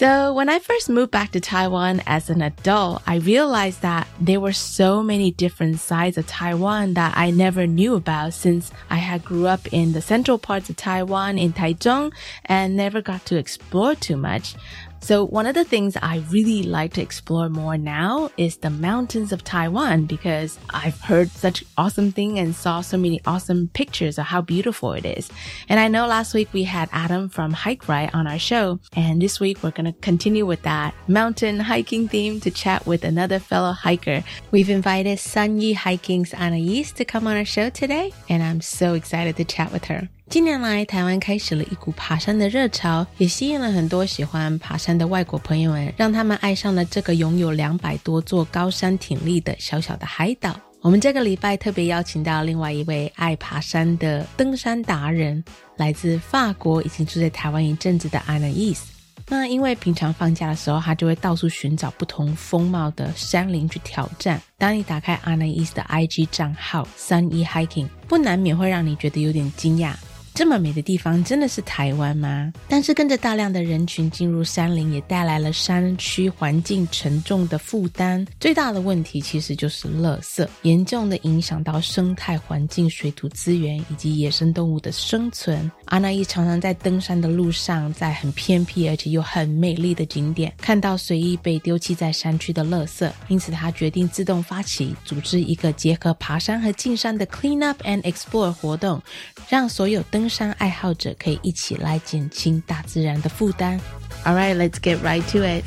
[0.00, 4.40] So when I first moved back to Taiwan as an adult, I realized that there
[4.40, 9.22] were so many different sides of Taiwan that I never knew about since I had
[9.22, 12.14] grew up in the central parts of Taiwan in Taichung
[12.46, 14.54] and never got to explore too much.
[15.02, 19.32] So one of the things I really like to explore more now is the mountains
[19.32, 24.26] of Taiwan because I've heard such awesome thing and saw so many awesome pictures of
[24.26, 25.30] how beautiful it is.
[25.68, 28.78] And I know last week we had Adam from Hike Right on our show.
[28.94, 33.02] And this week we're going to continue with that mountain hiking theme to chat with
[33.02, 34.22] another fellow hiker.
[34.50, 38.12] We've invited Sunyi Hiking's Anais to come on our show today.
[38.28, 40.08] And I'm so excited to chat with her.
[40.30, 50.54] 近年来，台湾开始了一股爬山的热潮，也吸引了很多喜欢爬山的外国朋友们，让他们爱上了这个拥有两百多座高山挺立的小小的海岛。
[50.82, 55.42] 我们这个礼拜特别邀请到另外一位爱爬山的登山达人，
[55.76, 58.78] 来自法国，已经住在台湾一阵子的 Anais。
[59.26, 64.40] 那因为平常放假的时候，他就会到处寻找不同风貌的山林去挑战。
[64.56, 69.92] 当你打开 Anais 的 IG 账号 Sun Hiking，不难免会让你觉得有点惊讶。
[70.34, 72.52] 这么美的地方真的是台湾吗？
[72.68, 78.26] 但是跟着大量的人群进入山林，也带来了山区环境沉重的负担。
[78.38, 85.70] 最大的问题其实就是垃圾，严重的影响到生态环境、水土资源以及野生动物的生存。
[85.90, 99.02] 阿娜伊常常在登山的路上，在很偏僻而且又很美丽的景点，看到随意被丢弃在山区的垃圾，因此他决定自动发起组织一个结合爬山和进山的 Clean Up and Explore 活动，
[99.48, 103.80] 让所有登登山爱好者可以一起来减轻大自然的负担。
[104.22, 105.64] All right, let's get right to it.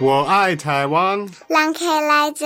[0.00, 1.26] 我爱台湾。
[1.48, 2.44] 让开来者。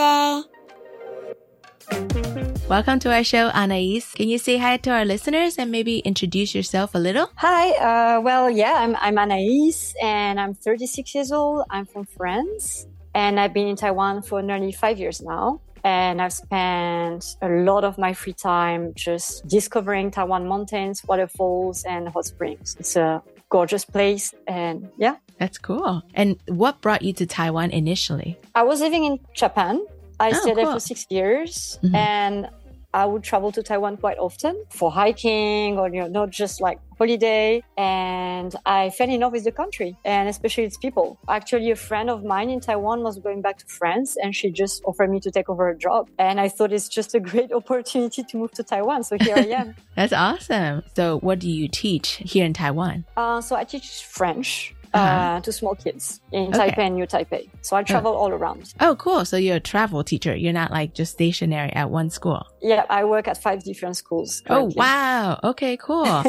[2.69, 4.13] Welcome to our show, Anais.
[4.15, 7.31] Can you say hi to our listeners and maybe introduce yourself a little?
[7.37, 7.71] Hi.
[7.71, 11.65] Uh, well, yeah, I'm, I'm Anais and I'm 36 years old.
[11.71, 15.63] I'm from France and I've been in Taiwan for nearly five years now.
[15.83, 22.09] And I've spent a lot of my free time just discovering Taiwan mountains, waterfalls, and
[22.11, 22.77] hot springs.
[22.79, 23.23] It's a
[23.54, 24.34] gorgeous place.
[24.48, 25.16] And yeah.
[25.40, 26.02] That's cool.
[26.14, 28.38] And what brought you to Taiwan initially?
[28.56, 29.86] I was living in Japan
[30.20, 30.66] I oh, stayed cool.
[30.66, 31.96] there for six years mm-hmm.
[31.96, 32.50] and
[32.94, 36.80] I would travel to Taiwan quite often for hiking or, you know, not just like
[36.98, 37.64] holiday.
[37.78, 41.18] And I fell in love with the country and especially its people.
[41.28, 44.84] Actually, a friend of mine in Taiwan was going back to France and she just
[44.86, 46.10] offered me to take over a job.
[46.20, 49.04] And I thought it's just a great opportunity to move to Taiwan.
[49.04, 49.76] So here I am.
[49.96, 50.84] That's awesome.
[50.96, 53.06] So what do you teach here in Taiwan?
[53.18, 55.38] Uh, so I teach French uh-huh.
[55.38, 56.72] uh, to small kids in okay.
[56.72, 57.50] Taipei and New Taipei.
[57.62, 58.18] So I travel oh.
[58.18, 58.74] all around.
[58.80, 59.26] Oh, cool.
[59.26, 60.36] So you're a travel teacher.
[60.36, 62.46] You're not like just stationary at one school.
[62.62, 64.42] Yeah, I work at five different schools.
[64.46, 64.76] Oh, currently.
[64.78, 65.40] Oh, wow.
[65.44, 66.06] Okay, cool.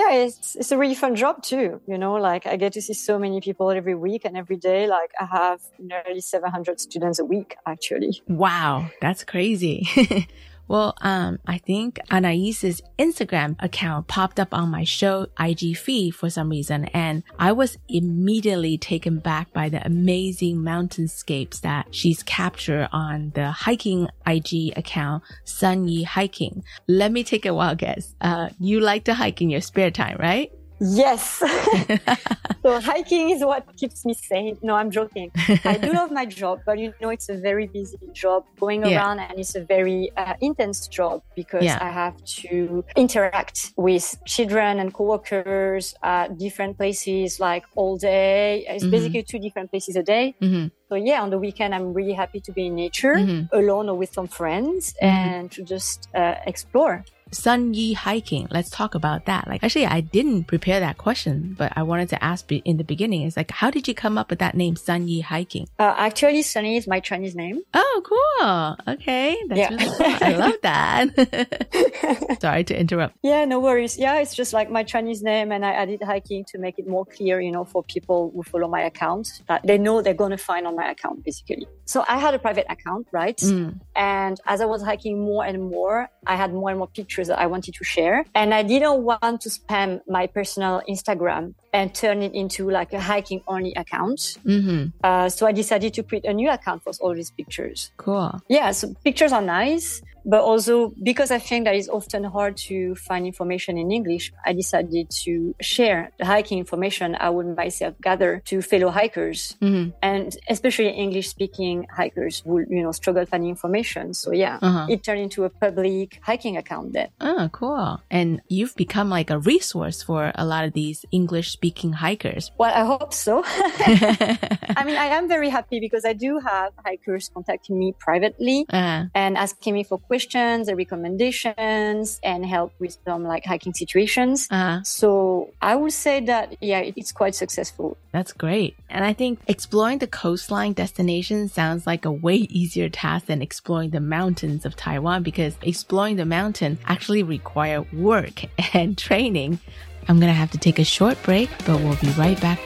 [0.00, 1.80] yeah, it's it's a really fun job too.
[1.86, 4.86] You know, like I get to see so many people every week and every day.
[4.86, 8.22] Like I have nearly 700 students a week actually.
[8.28, 9.88] Wow, that's crazy.
[10.70, 16.30] Well, um, I think Anais's Instagram account popped up on my show IG feed for
[16.30, 22.88] some reason, and I was immediately taken back by the amazing mountainscapes that she's captured
[22.92, 26.62] on the hiking IG account, Sunyi Hiking.
[26.86, 28.14] Let me take a wild guess.
[28.20, 30.52] Uh, you like to hike in your spare time, right?
[30.80, 31.38] Yes.
[32.62, 34.58] so hiking is what keeps me sane.
[34.62, 35.30] No, I'm joking.
[35.64, 38.96] I do love my job, but you know, it's a very busy job going yeah.
[38.96, 41.78] around and it's a very uh, intense job because yeah.
[41.80, 48.64] I have to interact with children and coworkers at different places like all day.
[48.66, 48.90] It's mm-hmm.
[48.90, 50.34] basically two different places a day.
[50.40, 50.68] Mm-hmm.
[50.88, 53.54] So yeah, on the weekend, I'm really happy to be in nature mm-hmm.
[53.54, 55.06] alone or with some friends mm-hmm.
[55.06, 57.04] and to just uh, explore.
[57.30, 58.48] Sunyi hiking.
[58.50, 59.48] Let's talk about that.
[59.48, 63.22] Like, actually, I didn't prepare that question, but I wanted to ask in the beginning.
[63.22, 65.68] It's like, how did you come up with that name, Sunyi hiking?
[65.78, 67.60] Uh, actually, Sunyi is my Chinese name.
[67.74, 68.94] Oh, cool.
[68.94, 69.36] Okay.
[69.48, 69.70] That's yeah.
[69.70, 70.28] really cool.
[70.28, 72.38] I love that.
[72.40, 73.16] Sorry to interrupt.
[73.22, 73.98] Yeah, no worries.
[73.98, 77.04] Yeah, it's just like my Chinese name and I added hiking to make it more
[77.04, 80.38] clear, you know, for people who follow my account that they know they're going to
[80.38, 81.66] find on my account, basically.
[81.84, 83.36] So I had a private account, right?
[83.36, 83.80] Mm.
[83.94, 87.38] And as I was hiking more and more, I had more and more pictures that
[87.38, 88.24] I wanted to share.
[88.34, 93.00] And I didn't want to spam my personal Instagram and turn it into like a
[93.00, 94.38] hiking only account.
[94.44, 94.88] Mm-hmm.
[95.02, 97.92] Uh, so I decided to create a new account for all these pictures.
[97.96, 98.40] Cool.
[98.48, 98.72] Yeah.
[98.72, 103.26] So pictures are nice but also because I think that it's often hard to find
[103.26, 108.62] information in English, I decided to share the hiking information I would myself gather to
[108.62, 109.90] fellow hikers mm-hmm.
[110.02, 114.14] and especially English speaking hikers would you know, struggle finding information.
[114.14, 114.86] So yeah, uh-huh.
[114.88, 117.08] it turned into a public hiking account then.
[117.20, 118.00] Oh, cool.
[118.10, 122.50] And you've become like a resource for a lot of these English speaking hikers.
[122.58, 123.42] Well, I hope so.
[123.46, 129.06] I mean, I am very happy because I do have hikers contacting me privately uh-huh.
[129.14, 134.48] and asking me for questions and recommendations and help with some like hiking situations.
[134.50, 134.82] Uh-huh.
[134.82, 137.96] So I would say that, yeah, it's quite successful.
[138.10, 138.74] That's great.
[138.88, 143.90] And I think exploring the coastline destination sounds like a way easier task than exploring
[143.90, 148.42] the mountains of Taiwan because exploring the mountain actually require work
[148.74, 149.60] and training.
[150.08, 152.58] I'm going to have to take a short break, but we'll be right back.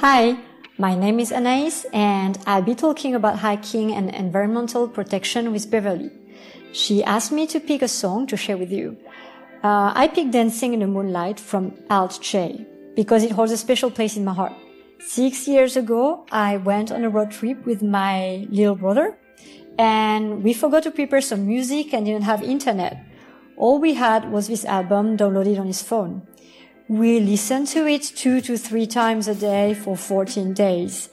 [0.00, 0.38] Hi,
[0.78, 6.10] my name is Anais and I'll be talking about hiking and environmental protection with Beverly.
[6.72, 8.96] She asked me to pick a song to share with you.
[9.62, 12.64] Uh, I picked Dancing in the Moonlight from Alt J
[12.96, 14.54] because it holds a special place in my heart.
[15.00, 19.18] Six years ago, I went on a road trip with my little brother
[19.78, 23.04] and we forgot to prepare some music and didn't have internet.
[23.58, 26.26] All we had was this album downloaded on his phone.
[26.90, 31.08] We listened to it two to three times a day for 14 days.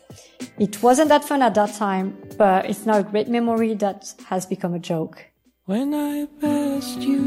[0.58, 4.48] It wasn't that fun at that time, but it's now a great memory that has
[4.48, 5.24] become a joke.
[5.66, 7.20] When I passed you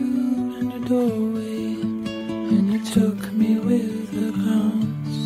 [0.59, 1.81] in the doorway,
[2.51, 5.19] and you took me with a glance,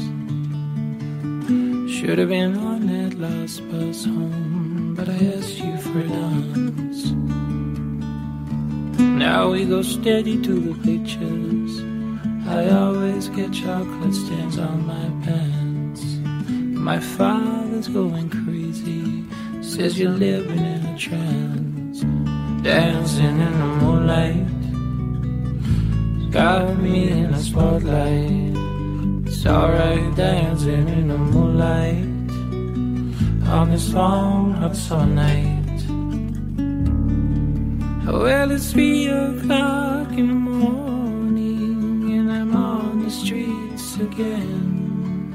[1.91, 7.13] should have been on that last bus home, but I asked you for a dance.
[8.99, 11.64] Now we go steady to the pictures
[12.47, 16.03] I always get chocolate stains on my pants.
[16.47, 19.25] My father's going crazy,
[19.63, 22.03] says you're living in a trance.
[22.63, 24.47] Dancing in the moonlight,
[26.31, 28.53] got me in a spotlight.
[29.27, 32.05] It's alright dancing in the moonlight
[33.49, 35.61] on this long hot summer night.
[38.07, 40.94] Well, it's three o'clock in the morning
[43.15, 45.31] streets again.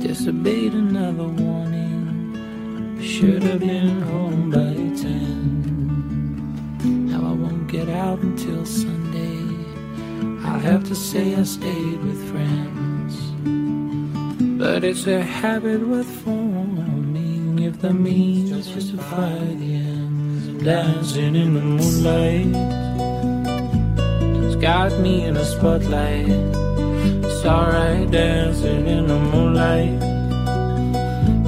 [0.00, 2.98] Disobeyed another warning.
[3.02, 5.48] Should have been home by ten.
[7.10, 9.42] Now I won't get out until Sunday.
[10.46, 13.16] I'll have to say I stayed with friends.
[14.60, 20.64] But it's a habit worth forming if the means justify the ends.
[20.64, 23.07] Dancing in the moonlight
[24.60, 26.28] got me in a spotlight.
[26.28, 30.02] It's alright dancing in the moonlight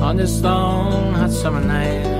[0.00, 2.19] on this long hot summer night.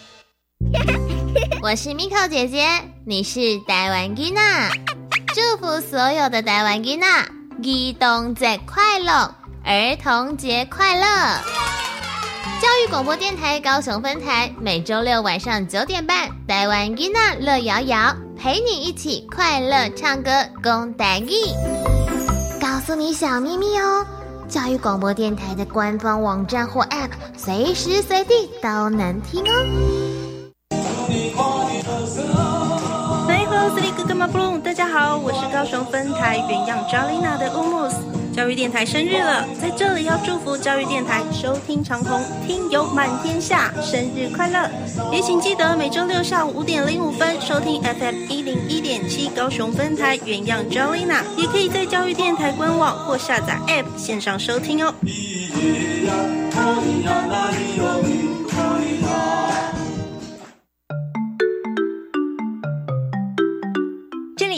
[1.61, 2.67] 我是 Miko 姐姐，
[3.05, 4.69] 你是台湾吉娜，
[5.27, 11.05] 祝福所有的台湾吉娜，儿童节快乐，儿童节快乐！
[12.61, 21.31] 教育广播电台高雄分台每周六晚上九点半，台湾吉娜乐摇摇，陪你一起快乐唱歌，共台语。
[22.61, 24.05] 告诉你小秘密哦，
[24.47, 30.20] 教育广播电台的官方网站或 App，随时随地都能听哦。
[34.63, 37.97] 大家好，我是高雄分台原样 Jolina 的乌木斯。
[38.33, 44.69] 教育电台生日了，在这里要祝福教育电台收听长虹，听友满天下，生日快乐！
[45.11, 54.93] 也请记得每周六下午五点零五分收听 FM 一零一点七高雄分台原样 Jolina，也可以在教育电台官网或下载 App 线上收听哦。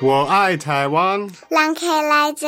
[0.00, 1.28] 我爱台湾。
[1.48, 2.46] 让开来者。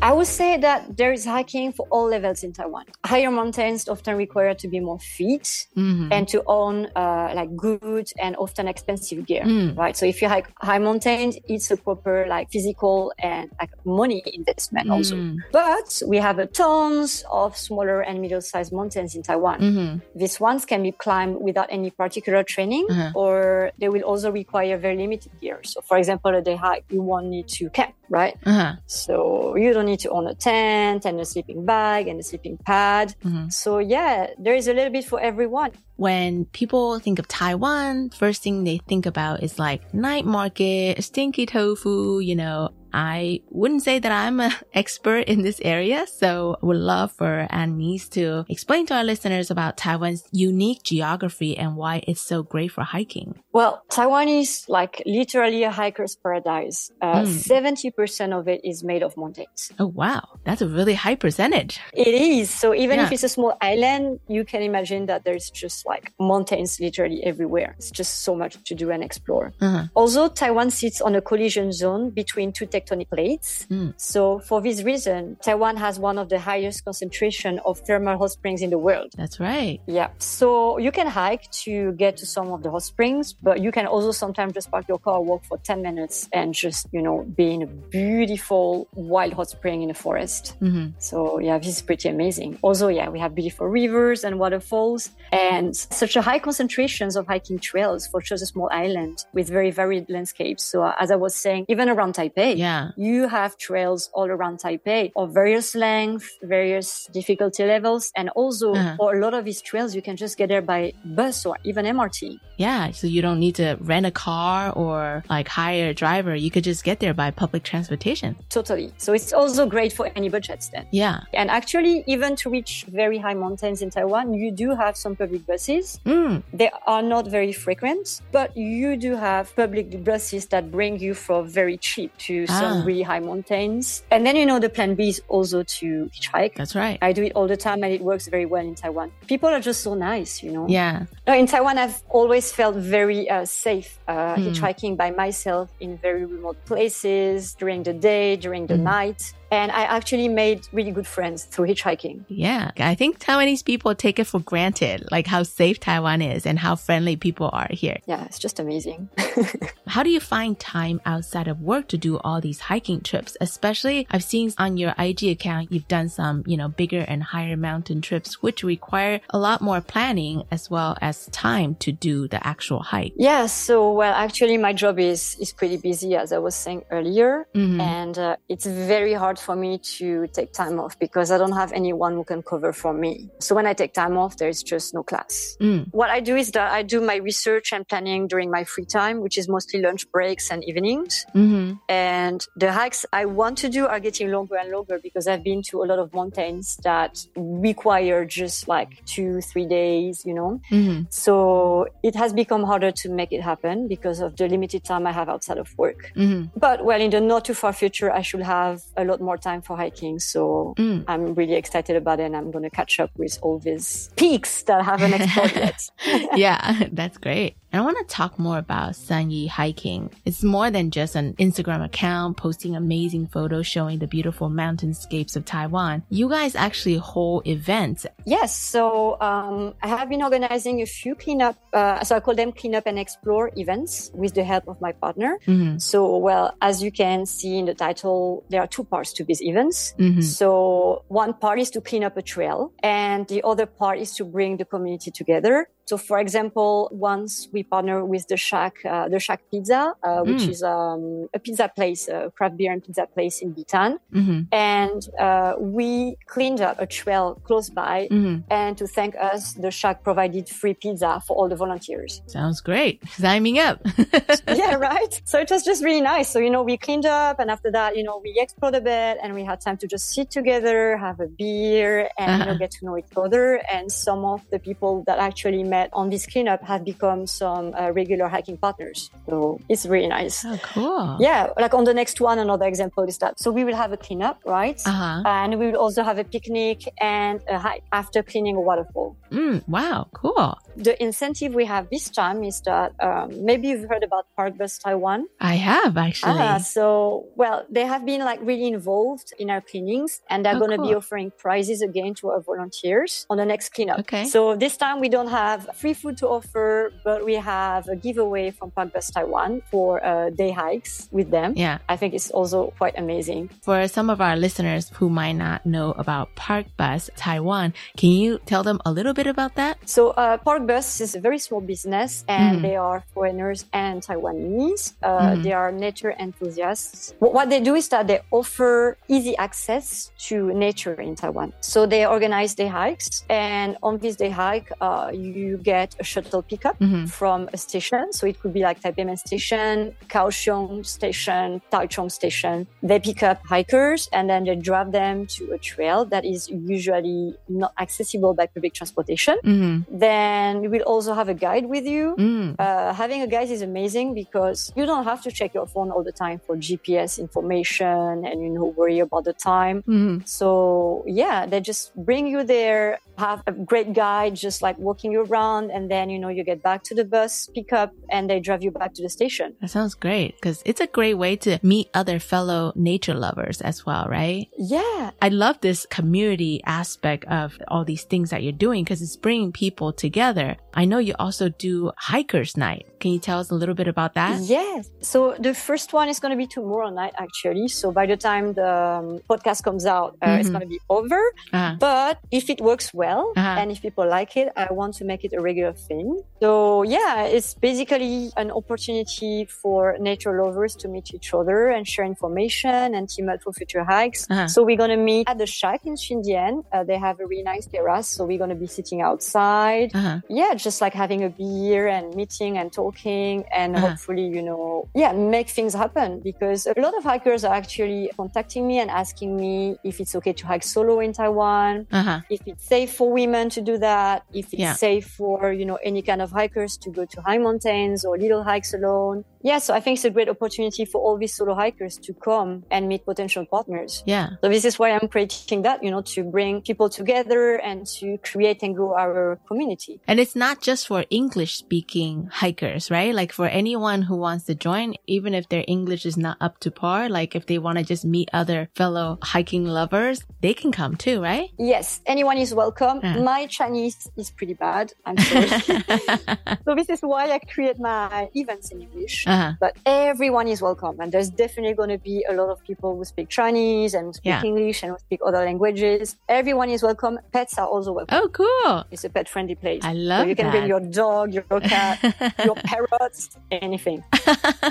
[0.00, 2.86] I would say that there is hiking for all levels in Taiwan.
[3.05, 5.43] Higher mountains often require to be more fit
[5.77, 6.09] mm-hmm.
[6.11, 9.77] and to own uh, like good and often expensive gear, mm.
[9.77, 9.95] right?
[9.95, 14.87] So if you hike high mountains, it's a proper like physical and like money investment
[14.87, 14.93] mm.
[14.93, 15.15] also.
[15.51, 19.59] But we have a tons of smaller and middle-sized mountains in Taiwan.
[19.59, 20.19] Mm-hmm.
[20.19, 23.11] These ones can be climbed without any particular training, uh-huh.
[23.15, 25.59] or they will also require very limited gear.
[25.63, 28.37] So, for example, a day hike, you won't need to camp right?
[28.45, 28.73] Uh-huh.
[28.85, 32.57] So you don't need to own a tent and a sleeping bag and a sleeping
[32.57, 32.94] pad.
[33.03, 33.49] Mm-hmm.
[33.49, 35.71] So yeah, there is a little bit for everyone.
[35.97, 41.45] When people think of Taiwan, first thing they think about is like night market, stinky
[41.45, 46.65] tofu, you know, I wouldn't say that I'm an expert in this area, so I
[46.65, 52.03] would love for Anais to explain to our listeners about Taiwan's unique geography and why
[52.07, 53.43] it's so great for hiking.
[53.51, 56.89] Well, Taiwan is like literally a hiker's paradise.
[57.01, 57.91] Uh, mm.
[57.91, 59.73] 70% of it is made of mountains.
[59.77, 60.39] Oh, wow.
[60.45, 61.81] That's a really high percentage.
[61.91, 62.49] It is.
[62.49, 63.05] So even yeah.
[63.05, 67.75] if it's a small island, you can imagine that there's just like mountains literally everywhere.
[67.77, 69.53] It's just so much to do and explore.
[69.61, 69.85] Uh-huh.
[69.93, 73.67] Also, Taiwan sits on a collision zone between two tectonic plates.
[73.69, 73.93] Mm.
[73.97, 78.61] So for this reason, Taiwan has one of the highest concentration of thermal hot springs
[78.61, 79.11] in the world.
[79.17, 79.79] That's right.
[79.87, 80.09] Yeah.
[80.19, 83.85] So you can hike to get to some of the hot springs, but you can
[83.85, 87.53] also sometimes just park your car, walk for 10 minutes and just, you know, be
[87.53, 90.55] in a beautiful wild hot spring in the forest.
[90.61, 90.91] Mm-hmm.
[90.99, 92.57] So yeah, this is pretty amazing.
[92.61, 97.59] Also, yeah, we have beautiful rivers and waterfalls and such a high concentrations of hiking
[97.59, 100.63] trails for such a small island with very varied landscapes.
[100.63, 102.91] So uh, as I was saying, even around Taipei, yeah yeah.
[102.97, 108.11] You have trails all around Taipei of various length, various difficulty levels.
[108.15, 108.95] And also uh-huh.
[108.97, 111.85] for a lot of these trails, you can just get there by bus or even
[111.85, 112.39] MRT.
[112.57, 112.91] Yeah.
[112.91, 116.35] So you don't need to rent a car or like hire a driver.
[116.35, 118.35] You could just get there by public transportation.
[118.49, 118.93] Totally.
[118.97, 120.87] So it's also great for any budgets then.
[120.91, 121.21] Yeah.
[121.33, 125.45] And actually, even to reach very high mountains in Taiwan, you do have some public
[125.45, 125.64] buses.
[125.67, 126.43] Mm.
[126.53, 131.43] They are not very frequent, but you do have public buses that bring you for
[131.43, 134.03] very cheap to some really high mountains.
[134.11, 136.55] And then, you know, the plan B is also to hitchhike.
[136.55, 136.97] That's right.
[137.01, 139.11] I do it all the time and it works very well in Taiwan.
[139.27, 140.67] People are just so nice, you know?
[140.67, 141.05] Yeah.
[141.27, 144.51] in Taiwan, I've always felt very uh, safe uh, mm.
[144.51, 148.81] hitchhiking by myself in very remote places during the day, during the mm.
[148.81, 149.33] night.
[149.51, 152.25] And I actually made really good friends through hitchhiking.
[152.27, 152.71] Yeah.
[152.77, 156.75] I think Taiwanese people take it for granted, like how safe Taiwan is and how
[156.75, 157.97] friendly people are here.
[158.05, 159.09] Yeah, it's just amazing.
[159.87, 163.37] how do you find time outside of work to do all these hiking trips?
[163.39, 167.57] Especially I've seen on your IG account, you've done some, you know, bigger and higher
[167.57, 172.45] mountain trips, which require a lot more planning as well as time to do the
[172.45, 173.13] actual hike.
[173.15, 173.45] Yeah.
[173.47, 177.47] So, well, actually my job is, is pretty busy, as I was saying earlier.
[177.55, 177.81] Mm-hmm.
[177.81, 181.71] And uh, it's very hard for me to take time off because I don't have
[181.71, 183.29] anyone who can cover for me.
[183.39, 185.57] So when I take time off, there's just no class.
[185.61, 185.87] Mm.
[185.91, 189.21] What I do is that I do my research and planning during my free time,
[189.21, 191.25] which is mostly lunch breaks and evenings.
[191.35, 191.73] Mm-hmm.
[191.89, 195.61] And the hikes I want to do are getting longer and longer because I've been
[195.69, 200.61] to a lot of mountains that require just like two, three days, you know?
[200.71, 201.03] Mm-hmm.
[201.09, 205.11] So it has become harder to make it happen because of the limited time I
[205.11, 206.11] have outside of work.
[206.15, 206.57] Mm-hmm.
[206.59, 209.61] But well, in the not too far future, I should have a lot more time
[209.61, 210.19] for hiking.
[210.19, 211.03] So mm.
[211.07, 214.63] I'm really excited about it and I'm going to catch up with all these peaks
[214.63, 215.89] that I haven't explored yet.
[216.35, 217.57] yeah, that's great.
[217.75, 220.09] And I want to talk more about Sunyi hiking.
[220.23, 225.43] It's more than just an Instagram account posting amazing photos showing the beautiful mountainscapes of
[225.43, 226.03] Taiwan.
[226.09, 228.05] You guys actually hold events.
[228.25, 228.55] Yes.
[228.55, 232.87] So um, I have been organizing a few cleanup, uh, so I call them cleanup
[232.87, 235.37] and explore events with the help of my partner.
[235.45, 235.79] Mm-hmm.
[235.79, 239.41] So, well, as you can see in the title, there are two parts to these
[239.41, 239.95] events.
[239.99, 240.21] Mm-hmm.
[240.21, 244.23] So one part is to clean up a trail and the other part is to
[244.23, 245.67] bring the community together.
[245.85, 250.41] So, for example, once we partner with the Shack, uh, the Shack Pizza, uh, which
[250.41, 250.49] mm.
[250.49, 254.41] is um, a pizza place, a craft beer and pizza place in Bitan, mm-hmm.
[254.51, 258.07] and uh, we cleaned up a trail close by.
[258.09, 258.51] Mm-hmm.
[258.51, 262.23] And to thank us, the Shack provided free pizza for all the volunteers.
[262.25, 263.07] Sounds great.
[263.09, 263.79] Signing up.
[264.47, 265.21] yeah, right.
[265.25, 266.29] So it was just really nice.
[266.29, 269.19] So you know, we cleaned up, and after that, you know, we explored a bit,
[269.21, 272.43] and we had time to just sit together, have a beer, and uh-huh.
[272.43, 273.61] you know, get to know each other.
[273.71, 277.65] And some of the people that actually met met on this cleanup have become some
[277.73, 278.99] uh, regular hiking partners.
[279.27, 279.35] So
[279.73, 280.35] it's really nice.
[280.45, 281.17] Oh, cool.
[281.27, 281.41] Yeah.
[281.63, 283.33] Like on the next one, another example is that.
[283.43, 284.79] So we will have a cleanup, right?
[284.85, 285.21] Uh-huh.
[285.39, 286.79] And we will also have a picnic
[287.19, 289.09] and a hike after cleaning a waterfall.
[289.31, 290.07] Mm, wow.
[290.13, 290.57] Cool.
[290.87, 295.19] The incentive we have this time is that um, maybe you've heard about Parkbus Taiwan.
[295.39, 296.39] I have actually.
[296.39, 300.63] Ah, so, well, they have been like really involved in our cleanings and they're oh,
[300.63, 300.89] going to cool.
[300.89, 303.99] be offering prizes again to our volunteers on the next cleanup.
[303.99, 304.25] Okay.
[304.25, 308.51] So this time we don't have free food to offer, but we have a giveaway
[308.51, 311.53] from Parkbus Taiwan for uh, day hikes with them.
[311.55, 311.79] Yeah.
[311.89, 313.49] I think it's also quite amazing.
[313.61, 318.39] For some of our listeners who might not know about Park Bus Taiwan, can you
[318.45, 319.77] tell them a little bit about that?
[319.87, 322.61] So, uh, Parkbus is a very small business and mm.
[322.61, 324.93] they are foreigners and Taiwanese.
[325.01, 325.43] Uh, mm.
[325.43, 327.13] They are nature enthusiasts.
[327.19, 331.53] What they do is that they offer easy access to nature in Taiwan.
[331.61, 336.41] So they organize day hikes and on this day hike, uh, you get a shuttle
[336.41, 337.05] pickup mm-hmm.
[337.05, 338.11] from a station.
[338.11, 342.67] So it could be like Taipei Station, Kaohsiung Station, Taichung Station.
[342.81, 347.35] They pick up hikers and then they drive them to a trail that is usually
[347.49, 349.37] not accessible by public transportation.
[349.43, 349.97] Mm-hmm.
[349.97, 352.15] Then you will also have a guide with you.
[352.17, 352.55] Mm.
[352.59, 356.03] Uh, having a guide is amazing because you don't have to check your phone all
[356.03, 359.77] the time for GPS information and you know worry about the time.
[359.83, 360.25] Mm-hmm.
[360.25, 365.21] So yeah, they just bring you there, have a great guide, just like walking you
[365.21, 368.29] around around and then, you know, you get back to the bus, pick up and
[368.29, 369.55] they drive you back to the station.
[369.61, 373.85] That sounds great because it's a great way to meet other fellow nature lovers as
[373.85, 374.47] well, right?
[374.57, 375.11] Yeah.
[375.21, 379.51] I love this community aspect of all these things that you're doing because it's bringing
[379.51, 380.57] people together.
[380.73, 382.85] I know you also do hikers night.
[382.99, 384.41] Can you tell us a little bit about that?
[384.41, 384.89] Yes.
[385.01, 387.67] So the first one is going to be tomorrow night, actually.
[387.67, 390.39] So by the time the um, podcast comes out, uh, mm-hmm.
[390.39, 391.21] it's going to be over.
[391.53, 391.75] Uh-huh.
[391.79, 393.59] But if it works well uh-huh.
[393.59, 396.21] and if people like it, I want to make it a regular thing.
[396.41, 402.05] So yeah, it's basically an opportunity for nature lovers to meet each other and share
[402.05, 404.27] information and team up for future hikes.
[404.29, 404.47] Uh-huh.
[404.47, 406.63] So we're going to meet at the shack in Xindian.
[406.71, 408.07] Uh, they have a really nice terrace.
[408.07, 409.91] So we're going to be sitting outside.
[409.93, 410.19] Uh-huh.
[410.29, 413.87] Yeah, just like having a beer and meeting and talking and uh-huh.
[413.87, 418.67] hopefully, you know, yeah, make things happen because a lot of hikers are actually contacting
[418.67, 422.21] me and asking me if it's okay to hike solo in Taiwan, uh-huh.
[422.29, 424.73] if it's safe for women to do that, if it's yeah.
[424.73, 428.43] safe for, you know, any kind of hikers to go to high mountains or little
[428.43, 431.99] hikes alone Yeah, so I think it's a great opportunity for all these solo hikers
[431.99, 434.01] to come and meet potential partners.
[434.07, 434.41] Yeah.
[434.41, 438.17] So this is why I'm creating that, you know, to bring people together and to
[438.23, 440.01] create and grow our community.
[440.07, 443.13] And it's not just for English speaking hikers, right?
[443.13, 446.71] Like for anyone who wants to join, even if their English is not up to
[446.71, 450.95] par, like if they want to just meet other fellow hiking lovers, they can come
[450.95, 451.51] too, right?
[451.59, 452.99] Yes, anyone is welcome.
[453.03, 453.21] Yeah.
[453.21, 454.91] My Chinese is pretty bad.
[455.05, 455.49] I'm sorry.
[456.65, 459.27] so this is why I create my events in English.
[459.27, 459.34] Uh-huh.
[459.35, 459.53] Uh-huh.
[459.59, 463.03] But everyone is welcome, and there's definitely going to be a lot of people who
[463.03, 464.43] speak Chinese and who speak Yeah.
[464.49, 466.15] English and who speak other languages.
[466.29, 467.19] Everyone is welcome.
[467.33, 468.17] Pets are also welcome.
[468.17, 468.85] Oh, cool.
[468.91, 469.83] It's a pet friendly place.
[469.83, 470.51] I love so you can that.
[470.55, 471.99] bring your dog, your cat,
[472.45, 474.03] your parrots, anything.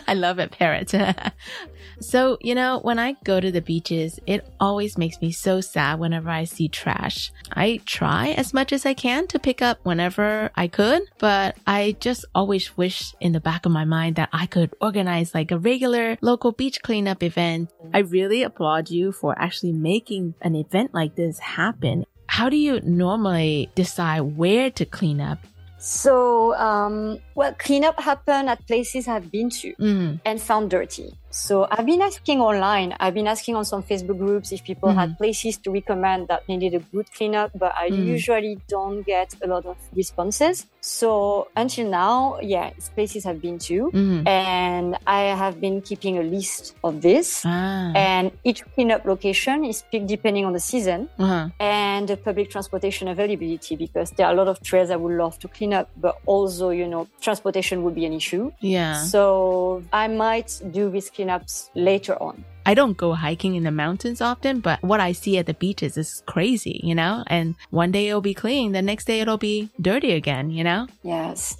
[0.09, 0.95] I love it, parrot.
[2.01, 5.99] so, you know, when I go to the beaches, it always makes me so sad
[5.99, 7.31] whenever I see trash.
[7.53, 11.97] I try as much as I can to pick up whenever I could, but I
[12.01, 15.59] just always wish in the back of my mind that I could organize like a
[15.59, 17.63] regular local beach cleanup event.
[17.93, 21.97] I really applaud you for actually making an event like this happen.
[22.29, 25.39] How do you normally decide where to clean up?
[25.79, 30.21] So, um, well, cleanup happened at places I've been to Mm.
[30.25, 31.09] and found dirty.
[31.31, 32.95] So I've been asking online.
[33.01, 34.95] I've been asking on some Facebook groups if people Mhm.
[35.01, 38.07] had places to recommend that needed a good cleanup, but I Mm.
[38.17, 40.57] usually don't get a lot of responses.
[40.87, 44.29] So until now, yeah, it's places I've been to, Mhm.
[44.29, 47.41] and I have been keeping a list of this.
[47.47, 47.91] Ah.
[47.97, 51.49] And each cleanup location is picked depending on the season Uh-huh.
[51.59, 55.39] and the public transportation availability because there are a lot of trails I would love
[55.39, 58.53] to clean up, but also, you know, transportation would be an issue.
[58.61, 58.93] Yeah.
[59.05, 62.45] So I might do these cleanups later on.
[62.67, 65.97] I don't go hiking in the mountains often, but what I see at the beaches
[65.97, 67.25] is crazy, you know?
[67.27, 70.89] And one day it'll be clean, the next day it'll be dirty again, you know?
[71.03, 71.57] Yes.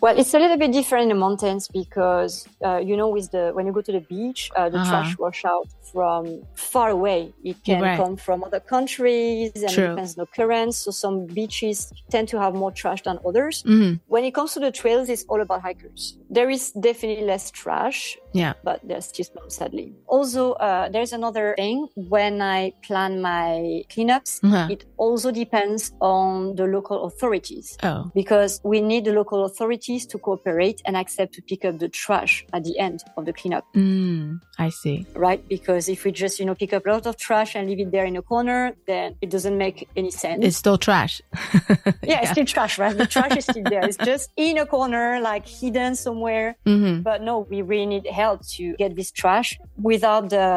[0.00, 3.52] Well, it's a little bit different in the mountains because, uh, you know, with the
[3.54, 4.90] when you go to the beach, uh, the Uh-huh.
[4.90, 7.32] trash wash out from far away.
[7.42, 7.96] It can Right.
[7.96, 9.88] come from other countries and True.
[9.88, 10.76] depends on the currents.
[10.84, 13.62] So some beaches tend to have more trash than others.
[13.64, 14.00] Mhm.
[14.08, 16.18] When it comes to the trails, it's all about hikers.
[16.28, 18.18] There is definitely less trash.
[18.34, 18.54] Yeah.
[18.64, 19.94] But there's just some, sadly.
[20.06, 21.86] Also, uh, there's another thing.
[21.94, 24.66] When I plan my cleanups, Uh-huh.
[24.70, 28.10] it also depends on the local authorities Oh.
[28.14, 32.44] because we need the local authorities to cooperate and accept to pick up the trash
[32.52, 35.06] at the end of the cleanup, Mm, I see.
[35.14, 35.40] right?
[35.48, 37.90] Because if we just, you know, pick up a lot of trash and leave it
[37.92, 40.44] there in a corner, then it doesn't make any sense.
[40.44, 41.22] It's still trash.
[42.02, 42.96] yeah, it's still trash, right?
[42.98, 43.84] The trash is still there.
[43.88, 46.56] It's just in a corner, like hidden somewhere.
[46.66, 47.02] Mhm.
[47.04, 48.23] But no, we really need help
[48.56, 49.48] to get this trash.
[49.92, 50.48] Without the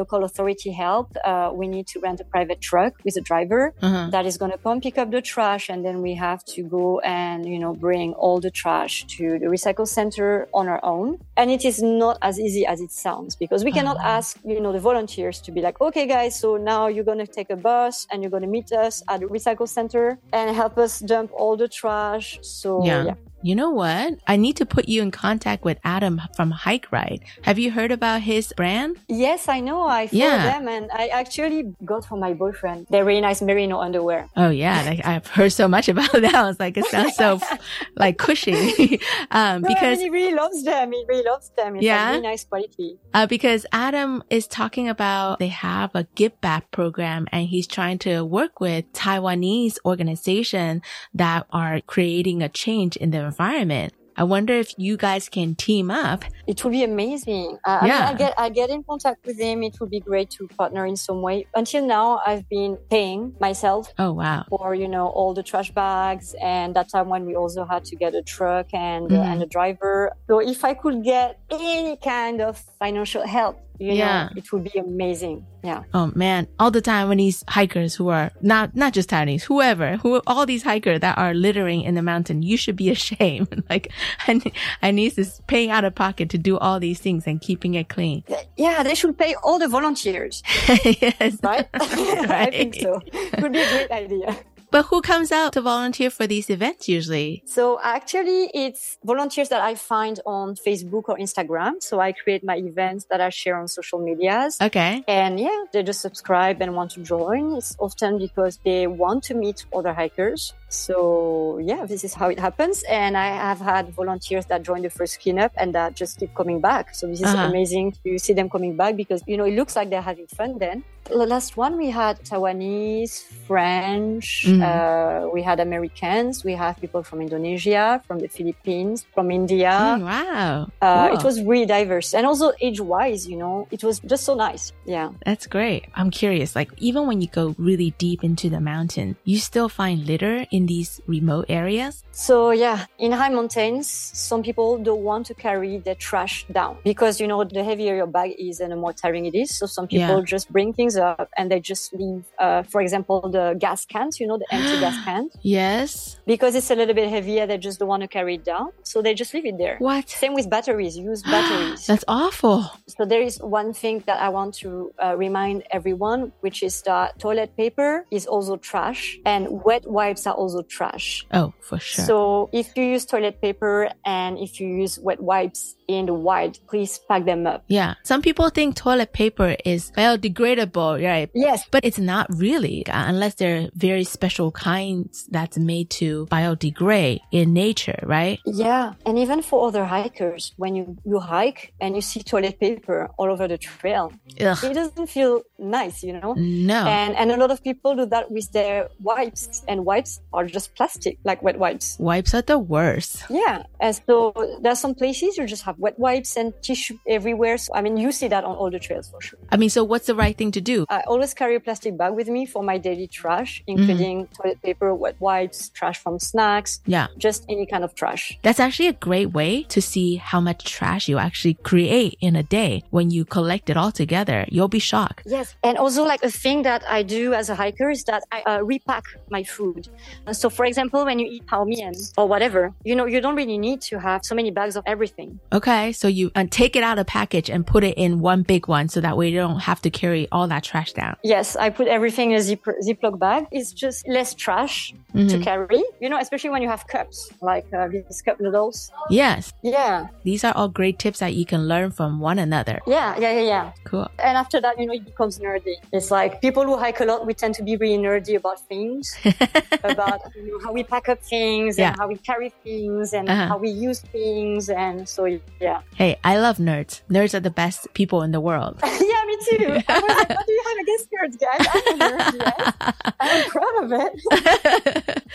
[0.00, 4.06] local authority help, uh, we need to rent a private truck with a driver Uh-huh.
[4.14, 5.64] that is going to come pick up the trash.
[5.72, 9.46] And then we have to go and, you know, bring all the trash to the
[9.56, 10.28] recycle center
[10.58, 11.06] on our own.
[11.40, 14.72] And it is not as easy as it sounds because we cannot ask, you know,
[14.78, 17.94] the volunteers to be like, okay, guys, so now you're going to take a bus
[18.10, 21.56] and you're going to meet us at the recycle center and help us dump all
[21.56, 22.38] the trash.
[22.42, 23.04] So yeah.
[23.08, 23.14] yeah.
[23.40, 24.14] You know what?
[24.26, 27.22] I need to put you in contact with Adam from Hike Right.
[27.42, 28.96] Have you heard about his brand?
[29.06, 29.82] Yes, I know.
[29.82, 30.58] I follow Yeah.
[30.58, 32.88] them and I actually got for my boyfriend.
[32.90, 34.28] They're really nice merino underwear.
[34.36, 36.34] Oh yeah, like, I've heard so much about that.
[36.34, 37.38] I was like, it sounds so
[37.96, 39.00] like cushy.
[39.30, 40.90] um, No, because I mean, he really loves them.
[40.90, 41.76] He really loves them.
[41.76, 42.02] It's Yeah?
[42.06, 42.98] like really nice quality.
[43.14, 47.98] Uh, because Adam is talking about they have a give back program and he's trying
[47.98, 50.82] to work with Taiwanese organization
[51.14, 53.92] that are creating a change in the environment.
[54.16, 56.24] I wonder if you guys can team up.
[56.48, 57.58] It would be amazing.
[57.64, 59.62] Uh, I mean, I get I get in contact with him.
[59.62, 61.46] It would be great to partner in some way.
[61.54, 64.46] Until now, I've been paying myself Oh wow.
[64.48, 67.96] for you know all the trash bags, and that time when we also had to
[67.96, 69.18] get a truck and Mhm.
[69.18, 70.12] uh, and a driver.
[70.26, 74.24] So if I could get any kind of financial help, you Yeah.
[74.24, 75.44] know, it would be amazing.
[75.64, 75.82] Yeah.
[75.92, 79.96] Oh man, all the time when these hikers who are not, not just Taiwanese, whoever,
[79.98, 83.64] who, all these hikers that are littering in the mountain, you should be ashamed.
[83.70, 83.90] like,
[84.26, 84.40] I,
[84.82, 87.88] I need is paying out of pocket to do all these things and keeping it
[87.88, 88.24] clean.
[88.56, 90.42] Yeah, they should pay all the volunteers,
[90.84, 91.38] yes.
[91.42, 91.68] right?
[91.74, 93.00] I think so.
[93.12, 94.36] It would be a great idea.
[94.70, 97.42] But who comes out to volunteer for these events usually?
[97.46, 101.82] So actually, it's volunteers that I find on Facebook or Instagram.
[101.82, 104.58] So I create my events that I share on social medias.
[104.60, 105.04] Okay.
[105.08, 107.56] And yeah, they just subscribe and want to join.
[107.56, 110.52] It's often because they want to meet other hikers.
[110.68, 112.82] So yeah, this is how it happens.
[112.88, 116.60] And I have had volunteers that joined the first cleanup and that just keep coming
[116.60, 116.94] back.
[116.94, 117.46] So this is Uh-huh.
[117.48, 120.58] amazing to see them coming back because, you know, it looks like they're having fun
[120.58, 120.84] then.
[121.08, 124.58] The last one we had Taiwanese, French, Mhm.
[124.58, 124.62] Mm.
[124.62, 126.44] Uh, we had Americans.
[126.44, 129.72] We have people from Indonesia, from the Philippines, from India.
[129.96, 130.68] Mm, wow.
[130.84, 132.12] Uh, It was really diverse.
[132.12, 134.72] And also age wise, you know, it was just so nice.
[134.84, 135.08] Yeah.
[135.24, 135.88] That's great.
[135.96, 140.04] I'm curious, like even when you go really deep into the mountain, you still find
[140.04, 142.04] litter in these remote areas?
[142.12, 147.20] So yeah, in high mountains, some people don't want to carry their trash down because,
[147.20, 149.56] you know, the heavier your bag is and the more tiring it is.
[149.56, 150.24] So some people yeah.
[150.24, 154.26] just bring things up and they just leave, uh, for example, the gas cans, you
[154.26, 155.36] know, the empty gas cans.
[155.42, 156.18] Yes.
[156.26, 158.70] Because it's a little bit heavier, they just don't want to carry it down.
[158.82, 159.76] So they just leave it there.
[159.78, 160.08] What?
[160.08, 161.86] Same with batteries, use batteries.
[161.86, 162.70] That's awful.
[162.88, 167.18] So there is one thing that I want to uh, remind everyone, which is that
[167.18, 171.26] toilet paper is also trash and wet wipes are also trash.
[171.32, 172.04] Oh, for sure.
[172.04, 176.58] So if you use toilet paper and if you use wet wipes in the wild,
[176.68, 177.64] please pack them up.
[177.66, 177.94] Yeah.
[178.04, 181.30] Some people think toilet paper is biodegradable, right?
[181.34, 181.64] Yes.
[181.70, 187.54] But it's not really uh, unless they're very special kinds that's made to biodegrade in
[187.54, 188.38] nature, right?
[188.44, 188.94] Yeah.
[189.06, 193.30] And even for other hikers, when you, you hike and you see toilet paper all
[193.30, 194.58] over the trail, Ugh.
[194.62, 196.34] it doesn't feel nice, you know?
[196.36, 196.86] No.
[196.86, 200.74] And, and a lot of people do that with their wipes and wipes are just
[200.74, 201.96] plastic, like wet wipes.
[201.98, 203.24] Wipes are the worst.
[203.30, 203.62] Yeah.
[203.80, 207.56] And so there's some places you just have wet wipes and tissue everywhere.
[207.58, 209.38] So, I mean, you see that on all the trails for sure.
[209.50, 210.84] I mean, so what's the right thing to do?
[210.88, 214.42] I always carry a plastic bag with me for my daily trash, including mm-hmm.
[214.42, 216.80] toilet paper, wet wipes, trash from snacks.
[216.86, 217.06] Yeah.
[217.16, 218.38] Just any kind of trash.
[218.42, 222.42] That's actually a great way to see how much trash you actually create in a
[222.42, 222.82] day.
[222.90, 225.22] When you collect it all together, you'll be shocked.
[225.26, 225.54] Yes.
[225.62, 228.62] And also like a thing that I do as a hiker is that I uh,
[228.62, 229.88] repack my food.
[230.32, 233.58] So for example, when you eat pao mian or whatever, you know, you don't really
[233.58, 235.38] need to have so many bags of everything.
[235.52, 235.67] Okay.
[235.68, 238.88] So you uh, take it out of package and put it in one big one
[238.88, 241.16] so that way you don't have to carry all that trash down.
[241.22, 241.56] Yes.
[241.56, 243.46] I put everything in a zip- Ziploc bag.
[243.50, 245.28] It's just less trash mm-hmm.
[245.28, 248.90] to carry, you know, especially when you have cups like uh, these cup noodles.
[249.10, 249.52] Yes.
[249.62, 250.06] Yeah.
[250.24, 252.80] These are all great tips that you can learn from one another.
[252.86, 253.18] Yeah.
[253.18, 253.32] Yeah.
[253.32, 253.42] Yeah.
[253.42, 253.72] Yeah.
[253.84, 254.08] Cool.
[254.18, 255.74] And after that, you know, it becomes nerdy.
[255.92, 259.14] It's like people who hike a lot, we tend to be really nerdy about things,
[259.84, 261.88] about you know, how we pack up things yeah.
[261.88, 263.48] and how we carry things and uh-huh.
[263.48, 264.70] how we use things.
[264.70, 265.26] And so,
[265.60, 265.82] yeah.
[265.94, 267.02] Hey, I love nerds.
[267.10, 268.78] Nerds are the best people in the world.
[268.84, 269.82] yeah, me too.
[269.88, 271.66] I was like, what do you have against nerds, guys?
[271.74, 273.12] I'm a nerd, yes.
[273.20, 275.22] I'm proud of it.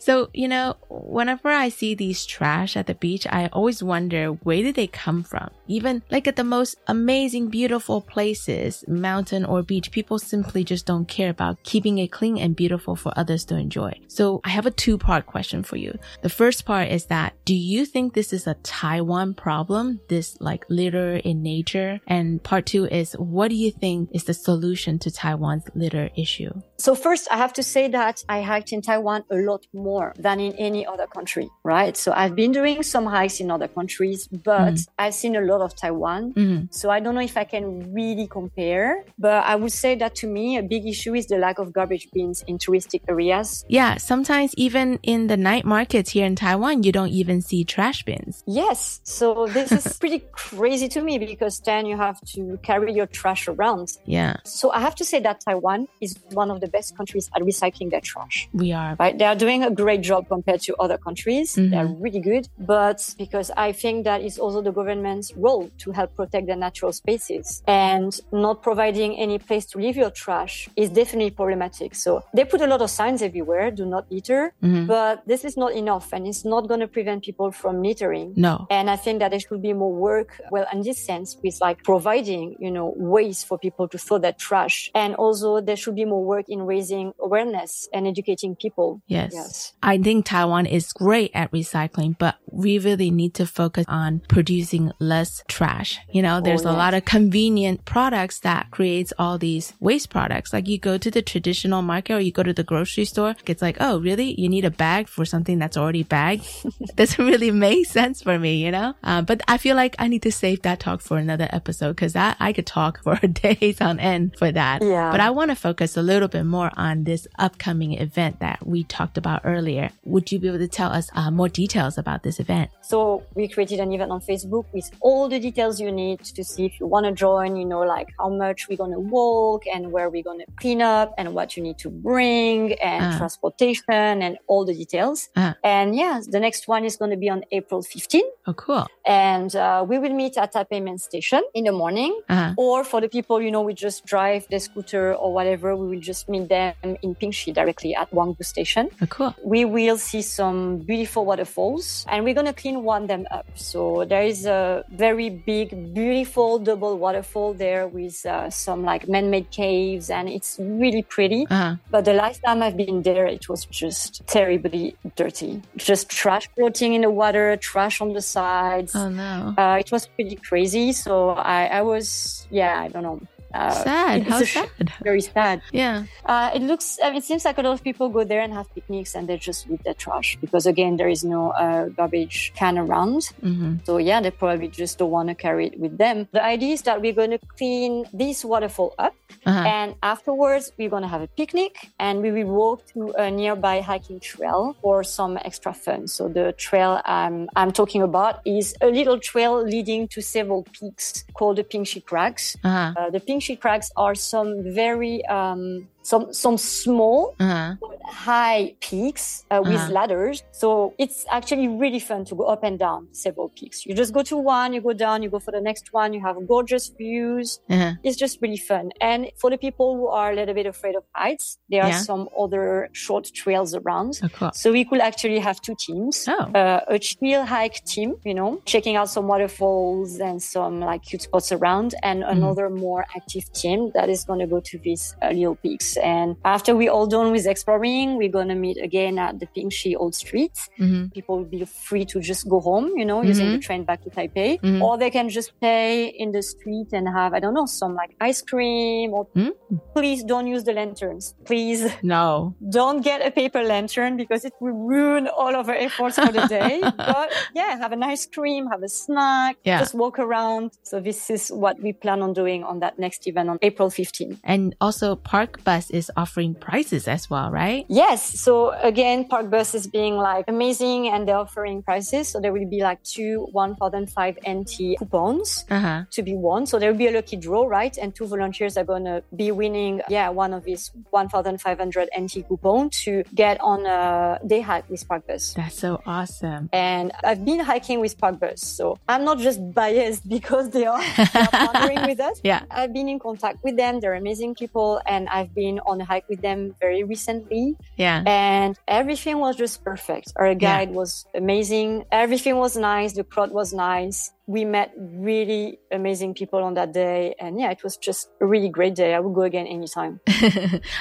[0.00, 4.62] So, you know, whenever I see these trash at the beach, I always wonder where
[4.62, 5.50] did they come from?
[5.68, 11.06] Even like at the most amazing, beautiful places, mountain or beach, people simply just don't
[11.06, 13.92] care about keeping it clean and beautiful for others to enjoy.
[14.08, 15.98] So I have a two part question for you.
[16.22, 20.00] The first part is that do you think this is a Taiwan problem?
[20.08, 22.00] This like litter in nature?
[22.06, 26.50] And part two is what do you think is the solution to Taiwan's litter issue?
[26.78, 30.40] So first I have to say that I hiked in Taiwan a lot more than
[30.40, 31.96] in any other country, right?
[31.96, 34.88] So I've been doing some hikes in other countries, but mm.
[34.98, 36.32] I've seen a lot of Taiwan.
[36.34, 36.74] Mm.
[36.74, 40.26] So I don't know if I can really compare, but I would say that to
[40.26, 43.64] me, a big issue is the lack of garbage bins in touristic areas.
[43.68, 48.02] Yeah, sometimes even in the night markets here in Taiwan, you don't even see trash
[48.04, 48.42] bins.
[48.46, 49.00] Yes.
[49.04, 53.48] So this is pretty crazy to me because then you have to carry your trash
[53.48, 53.96] around.
[54.04, 54.36] Yeah.
[54.44, 57.90] So I have to say that Taiwan is one of the best countries at recycling
[57.90, 58.48] their trash.
[58.52, 58.96] We are.
[58.98, 59.16] Right.
[59.16, 61.56] They are doing a great job compared to other countries.
[61.56, 61.70] Mm-hmm.
[61.70, 62.48] They're really good.
[62.58, 65.47] But because I think that is also the government's role
[65.78, 70.68] to help protect the natural spaces and not providing any place to leave your trash
[70.76, 71.94] is definitely problematic.
[71.94, 74.86] So they put a lot of signs everywhere, do not litter, mm-hmm.
[74.86, 78.34] but this is not enough and it's not going to prevent people from littering.
[78.36, 78.66] No.
[78.70, 81.82] And I think that there should be more work, well, in this sense, with like
[81.84, 84.90] providing, you know, ways for people to throw that trash.
[84.94, 89.02] And also there should be more work in raising awareness and educating people.
[89.06, 89.32] Yes.
[89.34, 89.72] Yes.
[89.82, 94.92] I think Taiwan is great at recycling, but we really need to focus on producing
[94.98, 95.98] less trash.
[96.10, 100.52] You know, there's oh, a lot of convenient products that creates all these waste products.
[100.52, 103.62] Like you go to the traditional market or you go to the grocery store, it's
[103.62, 104.38] like, oh, really?
[104.40, 106.46] You need a bag for something that's already bagged?
[106.96, 108.94] Doesn't really make sense for me, you know?
[109.04, 112.16] Uh, but I feel like I need to save that talk for another episode because
[112.16, 114.82] I, I could talk for days on end for that.
[114.82, 115.10] Yeah.
[115.10, 118.84] But I want to focus a little bit more on this upcoming event that we
[118.84, 119.90] talked about earlier earlier.
[120.04, 122.70] Would you be able to tell us uh, more details about this event?
[122.82, 126.66] So we created an event on Facebook with all the details you need to see
[126.66, 129.92] if you want to join, you know, like how much we're going to walk and
[129.92, 133.18] where we're going to clean up and what you need to bring and uh.
[133.18, 135.28] transportation and all the details.
[135.36, 135.54] Uh.
[135.64, 138.22] And yeah, the next one is going to be on April 15.
[138.46, 138.86] Oh, cool.
[139.06, 142.20] And uh, we will meet at Taipei main station in the morning.
[142.28, 142.54] Uh-huh.
[142.56, 146.00] Or for the people, you know, we just drive the scooter or whatever, we will
[146.00, 148.90] just meet them in Pingxi directly at Wanggu station.
[149.02, 149.34] Oh, cool.
[149.44, 153.46] We will see some beautiful waterfalls and we're going to clean one them up.
[153.54, 159.50] So there is a very big, beautiful double waterfall there with uh, some like man-made
[159.50, 161.46] caves and it's really pretty.
[161.50, 161.76] Uh-huh.
[161.90, 165.62] But the last time I've been there, it was just terribly dirty.
[165.76, 168.94] Just trash floating in the water, trash on the sides.
[168.94, 169.54] Oh no.
[169.56, 170.92] Uh, it was pretty crazy.
[170.92, 173.20] So I, I was, yeah, I don't know.
[173.54, 174.22] Uh, sad.
[174.24, 174.92] How sad.
[175.02, 175.62] Very sad.
[175.72, 176.04] Yeah.
[176.24, 176.98] Uh, it looks.
[177.02, 179.28] I mean, it seems like a lot of people go there and have picnics, and
[179.28, 183.22] they just leave their trash because again, there is no uh, garbage can around.
[183.42, 183.76] Mm-hmm.
[183.84, 186.28] So yeah, they probably just don't want to carry it with them.
[186.32, 189.14] The idea is that we're going to clean this waterfall up,
[189.46, 189.66] uh-huh.
[189.66, 193.80] and afterwards we're going to have a picnic, and we will walk to a nearby
[193.80, 196.06] hiking trail for some extra fun.
[196.06, 201.24] So the trail I'm I'm talking about is a little trail leading to several peaks
[201.34, 202.56] called the Pingxi Crags.
[202.62, 202.92] Uh-huh.
[202.96, 207.76] Uh, the Pingxi Crags are some very um, some some small uh-huh.
[208.06, 209.92] high peaks uh, with uh-huh.
[209.92, 210.42] ladders.
[210.52, 213.84] So it's actually really fun to go up and down several peaks.
[213.84, 216.12] You just go to one, you go down, you go for the next one.
[216.12, 217.60] You have gorgeous views.
[217.68, 217.92] Uh-huh.
[218.02, 218.90] It's just really fun.
[219.00, 221.90] And for the people who are a little bit afraid of heights, there yeah.
[221.90, 224.20] are some other short trails around.
[224.22, 224.50] Oh, cool.
[224.54, 226.26] So we could actually have two teams.
[226.28, 226.50] Oh.
[226.54, 231.22] Uh, a chill hike team, you know, checking out some waterfalls and some like cute
[231.22, 232.30] spots around, and mm.
[232.30, 235.87] another more active team that is going to go to these uh, little peaks.
[235.96, 239.94] And after we all done with exploring, we're going to meet again at the Pingxi
[239.96, 240.56] Old Street.
[240.78, 241.06] Mm-hmm.
[241.08, 243.28] People will be free to just go home, you know, mm-hmm.
[243.28, 244.82] using the train back to Taipei, mm-hmm.
[244.82, 248.14] or they can just play in the street and have, I don't know, some like
[248.20, 249.52] ice cream or mm.
[249.94, 251.34] please don't use the lanterns.
[251.44, 251.90] Please.
[252.02, 252.54] No.
[252.70, 256.46] Don't get a paper lantern because it will ruin all of our efforts for the
[256.46, 256.80] day.
[256.96, 259.78] but yeah, have an ice cream, have a snack, yeah.
[259.80, 260.72] just walk around.
[260.82, 264.40] So this is what we plan on doing on that next event on April 15.
[264.44, 267.86] And also Park Is offering prices as well, right?
[267.88, 268.40] Yes.
[268.40, 272.28] So again, Parkbus is being like amazing and they're offering prices.
[272.28, 276.04] So there will be like two 1005 NT coupons uh-huh.
[276.10, 276.66] to be won.
[276.66, 277.96] So there will be a lucky draw, right?
[277.96, 282.90] And two volunteers are going to be winning, yeah, one of these 1500 NT coupon
[283.04, 285.54] to get on a day hike with Parkbus.
[285.54, 286.68] That's so awesome.
[286.72, 288.58] And I've been hiking with Parkbus.
[288.60, 292.40] So I'm not just biased because they are, they are partnering with us.
[292.48, 292.62] Yeah.
[292.70, 294.00] I've been in contact with them.
[294.00, 297.76] They're amazing people and I've been on a hike with them very recently.
[297.96, 298.22] Yeah.
[298.26, 300.32] And everything was just perfect.
[300.36, 300.96] Our guide yeah.
[301.00, 302.04] was amazing.
[302.10, 303.12] Everything was nice.
[303.12, 304.32] The crowd was nice.
[304.46, 307.34] We met really amazing people on that day.
[307.38, 309.14] And yeah, it was just a really great day.
[309.14, 310.20] I would go again anytime.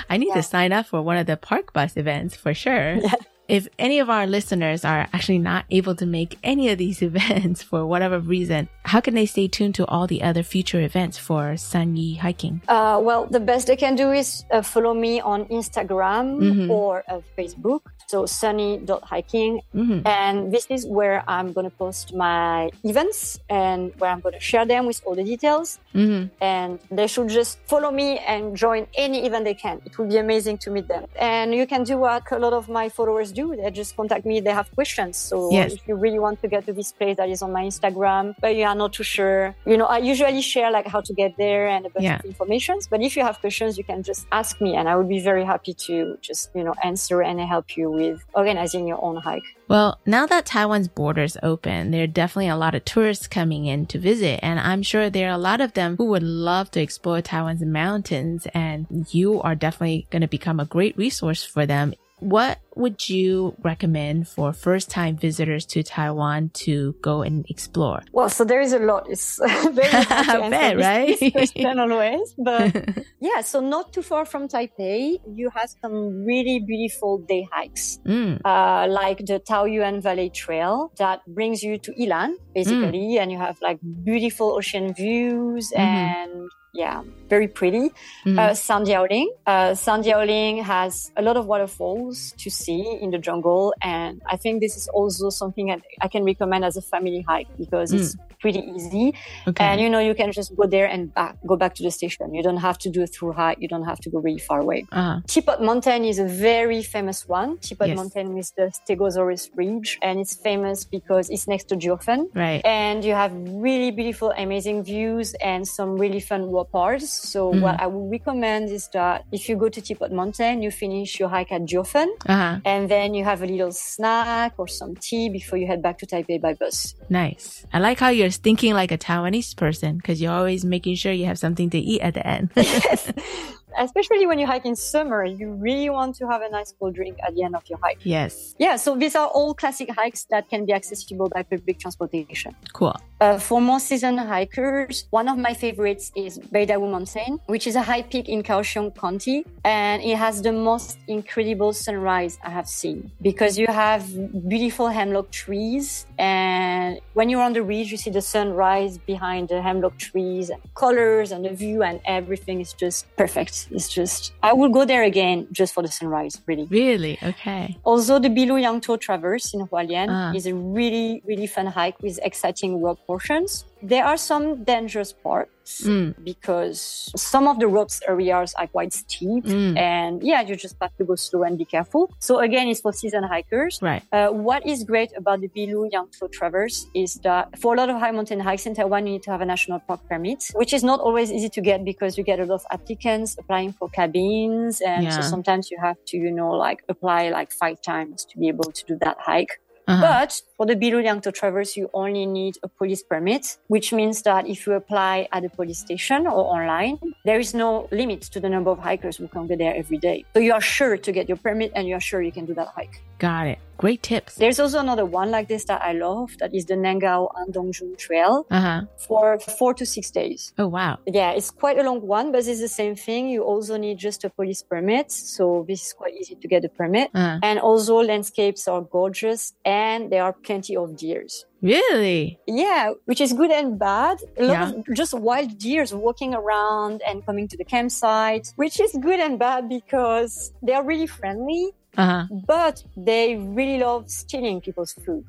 [0.10, 0.42] I need yeah.
[0.42, 3.00] to sign up for one of the Parkbus events for sure.
[3.08, 3.14] Yeah
[3.48, 7.64] if any of our listeners are actually not able to make any of these events
[7.64, 11.54] for whatever reason, how can they stay tuned to all the other future events for
[11.54, 12.62] Sunyi hiking?
[12.68, 16.72] Uh, well, the best they can do is uh, follow me on Instagram mm-hmm.
[16.72, 17.82] or uh, Facebook.
[18.08, 19.62] So Sunyi.Hiking.
[19.76, 20.08] Mm-hmm.
[20.08, 24.40] And this is where I'm going to post my events and where I'm going to
[24.40, 25.80] share them with all the details.
[25.94, 26.28] Mm-hmm.
[26.42, 29.82] And they should just follow me and join any event they can.
[29.86, 31.06] It would be amazing to meet them.
[31.20, 33.56] And you can do what a lot of my followers do.
[33.56, 34.36] They just contact me.
[34.48, 35.18] They have questions.
[35.30, 35.74] So yes.
[35.74, 38.56] if you really want to get to this place that is on my Instagram, but
[38.56, 41.68] you are not too sure, you know, I usually share like how to get there
[41.68, 42.20] and a bunch yeah.
[42.20, 42.76] of information.
[42.90, 45.46] But if you have questions, you can just ask me and I would be very
[45.54, 49.48] happy to just, you know, answer and help you with organizing your own hike.
[49.68, 53.86] Well, now that Taiwan's borders open, there are definitely a lot of tourists coming in
[53.88, 54.40] to visit.
[54.42, 57.64] And I'm sure there are a lot of them who would love to explore Taiwan's
[57.64, 58.48] mountains.
[58.54, 63.56] And you are definitely going to become a great resource for them what would you
[63.64, 68.04] recommend for first time visitors to Taiwan to go and explore?
[68.12, 69.08] Well, so there is a lot.
[69.10, 69.38] It's
[69.72, 71.32] very hard to answer bet, right?
[71.32, 72.34] question always.
[72.38, 78.00] But yeah, so not too far from Taipei, you have some really beautiful day hikes,
[78.06, 78.40] mm.
[78.46, 83.22] uh, like the Taoyuan Valley Trail that brings you to Ilan, basically, mm.
[83.22, 85.82] and you have like beautiful ocean views mm-hmm.
[85.82, 87.90] and yeah, very pretty.
[88.26, 88.38] Mhm.
[88.38, 89.28] Uh, Sandiaoling.
[89.46, 93.74] Uh, Sandiaoling has a lot of waterfalls to see in the jungle.
[93.82, 97.48] And I think this is also something that I can recommend as a family hike
[97.58, 99.14] because it's pretty easy.
[99.48, 99.64] Okay.
[99.64, 102.34] And you know, you can just go there and back, go back to the station.
[102.36, 103.58] You don't have to do a through hike.
[103.60, 104.86] You don't have to go really far away.
[104.92, 105.22] Uh-huh.
[105.28, 107.58] Teapot Mountain is a very famous one.
[107.60, 107.96] Teapot Yes.
[107.98, 112.26] Mountain is the Stegosaurus Ridge, and it's famous because it's next to Jiufen.
[112.36, 112.62] Right.
[112.64, 117.10] And you have really beautiful, amazing views and some really fun walk parts.
[117.10, 117.62] So Mhm.
[117.62, 121.30] what I would recommend is that if you go to Teapot Mountain, you finish your
[121.30, 122.57] hike at Jiufen, Uh-huh.
[122.66, 126.06] And then you have a little snack or some tea before you head back to
[126.06, 126.96] Taipei by bus.
[127.10, 127.66] Nice.
[127.74, 131.26] I like how you're thinking like a Taiwanese person because you're always making sure you
[131.26, 132.52] have something to eat at the end.
[133.78, 137.18] Especially when you hike in summer, you really want to have a nice cold drink
[137.26, 138.00] at the end of your hike.
[138.04, 138.56] yes.
[138.58, 142.56] Yeah, so these are all classic hikes that can be accessible by public transportation.
[142.74, 142.96] Cool.
[143.20, 147.82] Uh, for more season hikers, one of my favorites is Beidawu Mountain, which is a
[147.82, 153.12] high peak in Kaohsiung County, and it has the most incredible sunrise I have seen
[153.22, 154.04] because you have
[154.48, 159.62] beautiful hemlock trees, and when you're on the ridge, you see the sunrise behind the
[159.62, 163.67] hemlock trees, and colors and the view, and everything is just perfect.
[163.72, 166.66] It's just I will go there again just for the sunrise, really.
[166.66, 167.18] Really?
[167.22, 167.78] Okay.
[167.84, 170.34] Also, the Bilu Yangtou Traverse in Hualien Ah.
[170.34, 173.66] is a really, really fun hike with exciting rope portions.
[173.82, 175.52] There are some dangerous parts
[175.86, 176.16] Mm.
[176.24, 179.78] because some of the ropes areas are quite steep Mm.
[179.78, 182.10] and yeah, you just have to go slow and be careful.
[182.20, 183.80] So again, it's for season hikers.
[183.82, 184.02] Right.
[184.14, 187.98] Uh, what is great about the Bilu Yangtou Traverse is that for a lot of
[188.00, 190.84] high mountain hikes in Taiwan, you need to have a national park permit, which is
[190.84, 194.80] not always easy to get because you get a lot of applicants applying for cabins.
[194.82, 198.48] And so sometimes you have to, you know, like apply like five times to be
[198.48, 199.60] able to do that hike.
[199.88, 200.02] Uh-huh.
[200.02, 204.48] But for the Bilu Yangtou Traverse, you only need a police permit, which means that
[204.48, 208.50] if you apply at a police station or online, there is no limit to the
[208.50, 210.26] number of hikers who can go there every day.
[210.34, 212.54] So you are sure to get your permit and you are sure you can do
[212.56, 213.02] that hike.
[213.20, 213.60] Got it.
[213.78, 214.36] Great tips.
[214.36, 216.36] There's also another one like this that I love.
[216.40, 218.82] That is the Nenggao Andongjun Trail Uh-huh.
[219.08, 220.54] for four to six days.
[220.58, 220.98] Oh, wow.
[221.06, 223.30] Yeah, it's quite a long one, but it's the same thing.
[223.30, 225.12] You also need just a police permit.
[225.12, 227.10] So this is quite easy to get a permit.
[227.14, 227.40] Uh-huh.
[227.44, 229.77] And also landscapes are gorgeous and
[230.12, 231.34] there are plenty of deers.
[231.62, 232.40] Really?
[232.48, 234.18] Yeah, which is good and bad.
[234.38, 234.70] A lot Yeah.
[234.80, 239.34] of just wild deers walking around and coming to the campsite, which is good and
[239.48, 240.34] bad because
[240.66, 241.66] they are really friendly.
[242.04, 242.26] Uh-huh.
[242.56, 242.76] But
[243.10, 243.26] they
[243.60, 245.26] really love stealing people's food.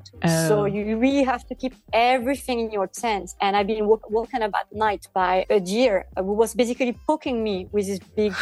[0.47, 0.65] So Oh.
[0.75, 1.73] you really have to keep
[2.13, 3.27] everything in your tent.
[3.43, 5.95] And I've been walk- woken up at night by a deer
[6.25, 8.33] who was basically poking me with his big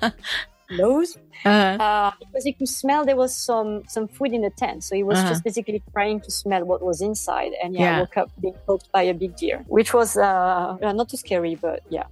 [0.82, 1.18] nose.
[1.44, 1.82] Uh-huh.
[1.84, 5.02] Uh, because he could smell there was some some food in the tent, so he
[5.02, 5.28] was Uh-huh.
[5.30, 7.52] just basically trying to smell what was inside.
[7.62, 7.96] And yeah, Yeah.
[7.96, 11.54] I woke up being poked by a big deer, which was uh, not too scary,
[11.66, 12.06] but yeah,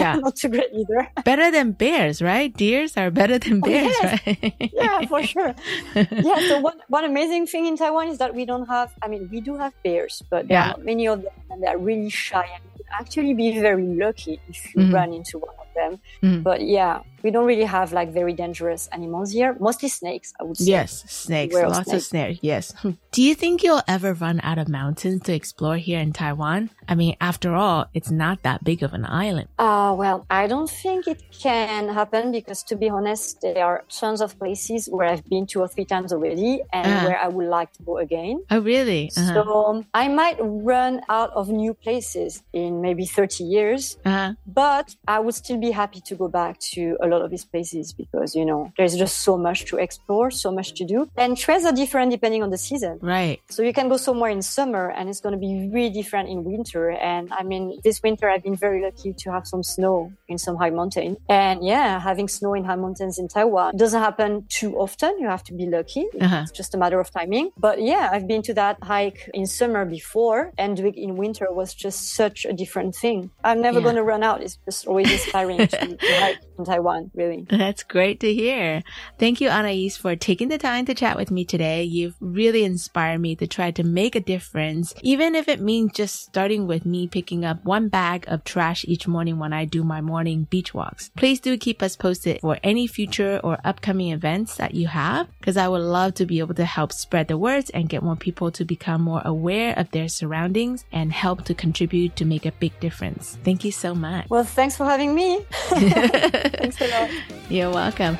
[0.00, 0.14] Yeah.
[0.26, 1.00] not too great either.
[1.24, 2.50] better than bears, right?
[2.62, 4.20] Deers are better than Oh, bears, yes.
[4.26, 4.54] right?
[4.80, 5.52] yeah, for sure.
[6.28, 6.38] yeah.
[6.48, 8.88] So one one amazing thing in Taiwan is that we don't have.
[9.02, 10.74] I mean, we do have bears, but Yeah.
[10.90, 12.46] many of them, and they're really shy.
[12.54, 14.92] And you actually be very lucky if you Mhm.
[14.98, 15.92] run into one of them.
[16.22, 16.42] Mhm.
[16.48, 19.56] But yeah, we don't really have like very dangerous animals here.
[19.60, 20.64] Mostly snakes, I would say.
[20.76, 21.52] Yes, snakes.
[21.54, 22.38] Beware of Lots of snakes.
[22.40, 22.40] snakes.
[22.42, 22.64] Yes.
[23.12, 26.70] Do you think you'll ever run out of mountains to explore here in Taiwan?
[26.88, 29.48] I mean, after all, it's not that big of an island.
[29.58, 34.20] Uh, well, I don't think it can happen because, to be honest, there are tons
[34.20, 37.04] of places where I've been two or three times already and Ah.
[37.06, 38.36] where I would like to go again.
[38.50, 39.10] Oh, really?
[39.16, 39.34] Uh-huh.
[39.34, 44.32] So um, I might run out of new places in maybe 30 years, Uh-huh.
[44.46, 47.92] but I would still be happy to go back to a lot of these places
[47.92, 50.98] because, you know, there's just so much to explore, so much to do.
[51.16, 52.98] And trails are different depending on the season.
[53.02, 53.38] Right.
[53.54, 56.38] So you can go somewhere in summer and it's going to be really different in
[56.44, 56.90] winter.
[56.90, 60.56] And I mean, this winter I've been very lucky to have some snow in some
[60.56, 61.16] high mountain.
[61.28, 65.10] And yeah, having snow in high mountains in Taiwan doesn't happen too often.
[65.18, 66.06] You have to be lucky.
[66.20, 66.40] Uh-huh.
[66.42, 67.50] It's just a matter of timing.
[67.56, 71.46] But yeah, I've been to that hike in summer before and doing it in winter
[71.50, 73.30] was just such a different thing.
[73.42, 73.84] I'm never Yeah.
[73.84, 74.38] going to run out.
[74.42, 75.66] It's just always inspiring to,
[76.06, 77.46] to hike in Taiwan, really.
[77.48, 78.82] That's great to hear.
[79.18, 81.82] Thank you, Anais, for taking the time to chat with me today.
[81.82, 86.22] You've really inspired me to try to make a difference, even if it means just
[86.22, 90.00] starting with me picking up one bag of trash each morning when I do my
[90.00, 91.10] morning beach walks.
[91.16, 95.56] Please do keep us posted for any future or upcoming events that you have, because
[95.56, 98.50] I would love to be able to help spread the words and get more people
[98.52, 102.78] to become more aware of their surroundings and help to contribute to make a big
[102.80, 103.38] difference.
[103.44, 104.28] Thank you so much.
[104.30, 105.44] Well, thanks for having me.
[106.50, 107.10] thanks a lot.
[107.50, 108.18] You're welcome.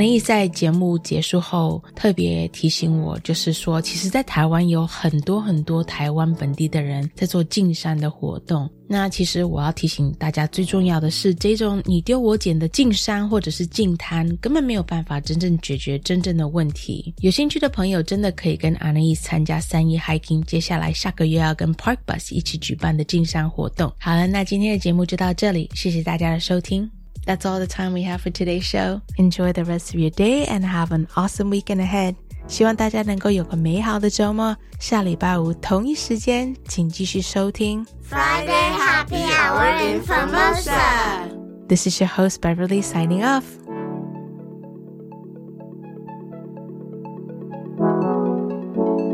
[0.00, 8.66] 阿妮在节目结束后特别提醒我，就是说，其实，在台湾有很多很多台湾本地的人在做进山的活动。
[8.88, 17.14] 那其实我要提醒大家，最重要的是，这种你丢我捡的进山或者是进滩，根本没有办法真正解决真正的问题。
[17.18, 23.92] 有兴趣的朋友，真的可以跟阿妮参加三一 hiking，接下来下个月要跟 Park Bus 一起举办的进山活动。
[23.98, 26.90] 好了，那今天的节目就到这里，谢谢大家的收听。
[27.25, 29.01] That's all the time we have for today's show.
[29.17, 32.15] Enjoy the rest of your day and have an awesome weekend ahead.
[32.47, 34.55] 希望大家能够有个美好的周末。
[34.79, 41.31] 下礼拜五同一时间，请继续收听 Friday Happy Hour in Formosa.
[41.67, 43.43] This is your host Beverly signing off.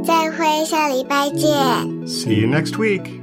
[0.04, 1.48] 再会，下礼拜见。
[2.06, 3.22] See you next week.